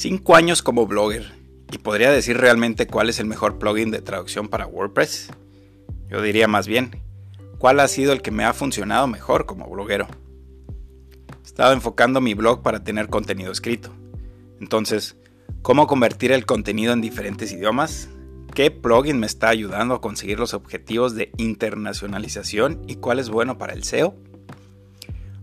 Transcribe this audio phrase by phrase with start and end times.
[0.00, 1.30] 5 años como blogger
[1.70, 5.28] y podría decir realmente cuál es el mejor plugin de traducción para WordPress.
[6.08, 7.02] Yo diría más bien,
[7.58, 10.06] cuál ha sido el que me ha funcionado mejor como bloguero.
[11.44, 13.92] He estado enfocando mi blog para tener contenido escrito.
[14.58, 15.18] Entonces,
[15.60, 18.08] ¿cómo convertir el contenido en diferentes idiomas?
[18.54, 23.58] ¿Qué plugin me está ayudando a conseguir los objetivos de internacionalización y cuál es bueno
[23.58, 24.14] para el SEO?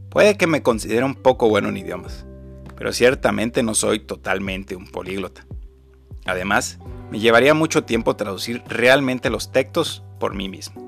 [0.09, 2.25] Puede que me considere un poco bueno en idiomas,
[2.77, 5.45] pero ciertamente no soy totalmente un políglota.
[6.25, 6.77] Además,
[7.09, 10.87] me llevaría mucho tiempo traducir realmente los textos por mí mismo.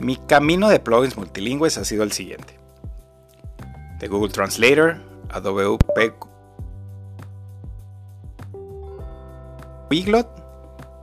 [0.00, 2.58] Mi camino de plugins multilingües ha sido el siguiente.
[3.98, 4.96] De Google Translator
[5.28, 6.14] a WP
[9.90, 10.28] Wiglot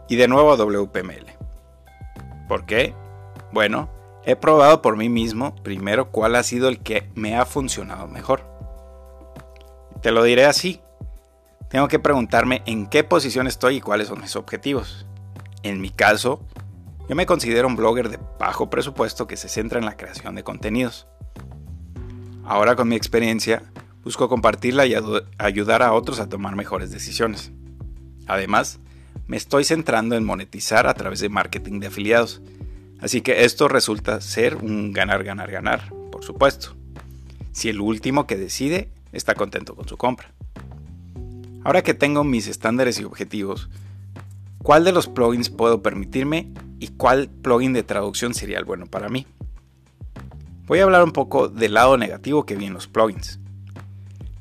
[0.09, 1.27] y de nuevo WPML.
[2.47, 2.95] ¿Por qué?
[3.51, 3.89] Bueno,
[4.25, 8.56] he probado por mí mismo primero cuál ha sido el que me ha funcionado mejor.
[10.01, 10.81] Te lo diré así.
[11.69, 15.05] Tengo que preguntarme en qué posición estoy y cuáles son mis objetivos.
[15.63, 16.45] En mi caso,
[17.09, 20.43] yo me considero un blogger de bajo presupuesto que se centra en la creación de
[20.43, 21.07] contenidos.
[22.45, 23.63] Ahora con mi experiencia,
[24.03, 24.95] busco compartirla y
[25.37, 27.51] ayudar a otros a tomar mejores decisiones.
[28.27, 28.79] Además,
[29.25, 32.41] me estoy centrando en monetizar a través de marketing de afiliados.
[33.01, 36.75] Así que esto resulta ser un ganar, ganar, ganar, por supuesto.
[37.51, 40.31] Si el último que decide está contento con su compra.
[41.63, 43.69] Ahora que tengo mis estándares y objetivos,
[44.63, 49.09] ¿cuál de los plugins puedo permitirme y cuál plugin de traducción sería el bueno para
[49.09, 49.27] mí?
[50.65, 53.39] Voy a hablar un poco del lado negativo que vi en los plugins.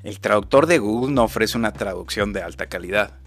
[0.03, 3.19] El traductor de Google no ofrece una traducción de alta calidad.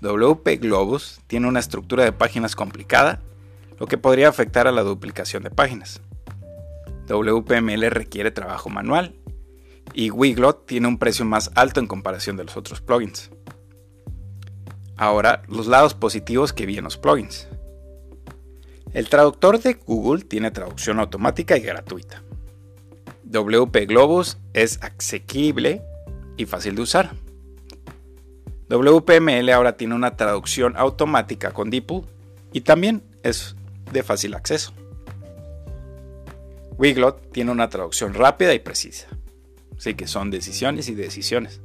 [0.00, 3.20] WP Globus tiene una estructura de páginas complicada,
[3.78, 6.00] lo que podría afectar a la duplicación de páginas.
[7.08, 9.14] WPML requiere trabajo manual
[9.94, 13.30] y Wiglot tiene un precio más alto en comparación de los otros plugins.
[14.96, 17.48] Ahora, los lados positivos que vi en los plugins.
[18.92, 22.22] El traductor de Google tiene traducción automática y gratuita.
[23.24, 25.82] WP Globus es asequible
[26.36, 27.12] y fácil de usar.
[28.70, 32.06] WPML ahora tiene una traducción automática con DeepL
[32.52, 33.56] y también es
[33.92, 34.72] de fácil acceso.
[36.78, 39.08] Wiglot tiene una traducción rápida y precisa.
[39.78, 41.62] Así que son decisiones y decisiones.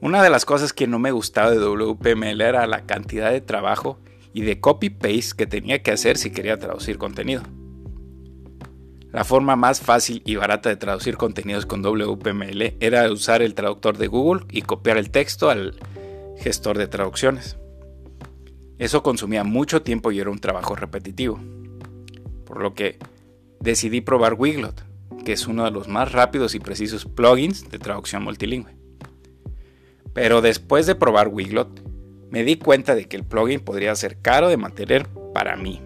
[0.00, 3.98] Una de las cosas que no me gustaba de WPML era la cantidad de trabajo
[4.34, 7.42] y de copy-paste que tenía que hacer si quería traducir contenido.
[9.12, 13.96] La forma más fácil y barata de traducir contenidos con WPML era usar el traductor
[13.96, 15.78] de Google y copiar el texto al
[16.38, 17.56] gestor de traducciones.
[18.78, 21.38] Eso consumía mucho tiempo y era un trabajo repetitivo.
[22.44, 22.98] Por lo que
[23.60, 24.91] decidí probar Wiglot,
[25.24, 28.76] que es uno de los más rápidos y precisos plugins de traducción multilingüe.
[30.12, 31.82] Pero después de probar Wiglot,
[32.30, 35.80] me di cuenta de que el plugin podría ser caro de mantener para mí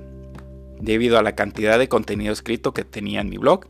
[0.80, 3.66] debido a la cantidad de contenido escrito que tenía en mi blog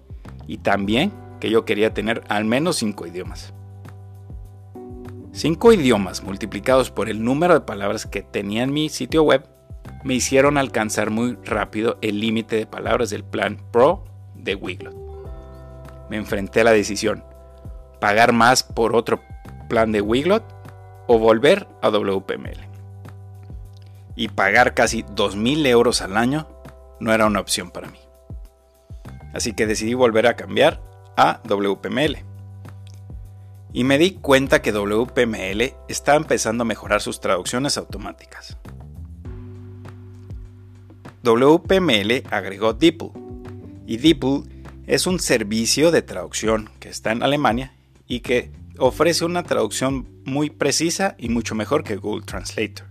[0.47, 3.53] y también que yo quería tener al menos 5 idiomas.
[5.32, 9.47] 5 idiomas multiplicados por el número de palabras que tenía en mi sitio web
[10.03, 15.06] me hicieron alcanzar muy rápido el límite de palabras del plan Pro de Wiglot.
[16.11, 17.25] Me enfrenté a la decisión,
[18.00, 19.21] pagar más por otro
[19.69, 20.44] plan de Wiglot
[21.06, 22.59] o volver a WPML.
[24.15, 26.49] Y pagar casi 2.000 euros al año
[27.00, 27.99] no era una opción para mí.
[29.34, 30.81] Así que decidí volver a cambiar
[31.17, 32.25] a WPML.
[33.73, 38.56] Y me di cuenta que WPML estaba empezando a mejorar sus traducciones automáticas.
[41.23, 43.06] WPML agregó DeepL.
[43.87, 44.56] Y DeepL
[44.87, 47.73] es un servicio de traducción que está en Alemania
[48.07, 52.87] y que ofrece una traducción muy precisa y mucho mejor que Google Translator.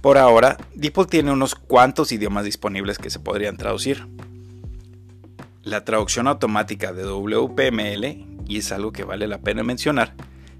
[0.00, 4.06] Por ahora, DeepL tiene unos cuantos idiomas disponibles que se podrían traducir.
[5.62, 10.14] La traducción automática de WPML, y es algo que vale la pena mencionar,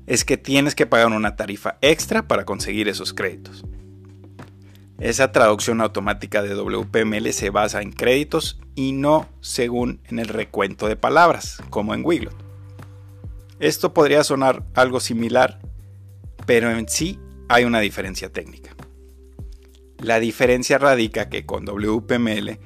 [0.07, 3.65] es que tienes que pagar una tarifa extra para conseguir esos créditos.
[5.01, 10.89] Esa traducción automática de WPML se basa en créditos y no según en el recuento
[10.89, 12.37] de palabras, como en Wiglot.
[13.61, 15.59] Esto podría sonar algo similar,
[16.45, 17.19] pero en sí
[17.49, 18.77] hay una diferencia técnica.
[19.97, 22.59] La diferencia radica que con WPML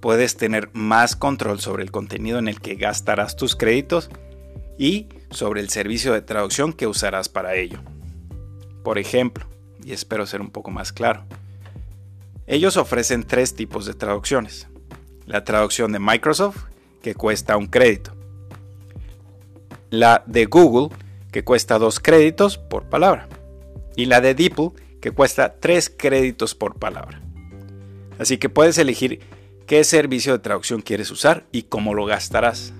[0.00, 4.08] puedes tener más control sobre el contenido en el que gastarás tus créditos
[4.78, 7.80] y sobre el servicio de traducción que usarás para ello.
[8.82, 9.46] Por ejemplo,
[9.84, 11.24] y espero ser un poco más claro,
[12.46, 14.68] ellos ofrecen tres tipos de traducciones.
[15.26, 16.64] La traducción de Microsoft,
[17.02, 18.12] que cuesta un crédito.
[19.90, 20.96] La de Google,
[21.30, 23.28] que cuesta 2 créditos por palabra,
[23.96, 24.68] y la de DeepL,
[25.00, 27.20] que cuesta 3 créditos por palabra.
[28.18, 29.20] Así que puedes elegir
[29.66, 32.72] qué servicio de traducción quieres usar y cómo lo gastarás.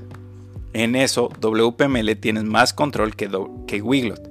[0.73, 3.29] En eso, WPML tienes más control que,
[3.67, 4.31] que Wiglot.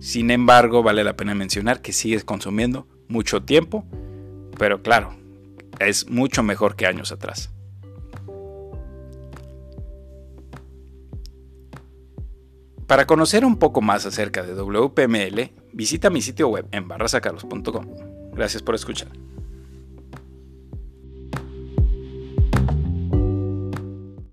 [0.00, 3.84] Sin embargo, vale la pena mencionar que sigues consumiendo mucho tiempo,
[4.58, 5.14] pero claro,
[5.78, 7.50] es mucho mejor que años atrás.
[12.86, 17.86] Para conocer un poco más acerca de WPML, visita mi sitio web en barrasacarlos.com.
[18.34, 19.08] Gracias por escuchar.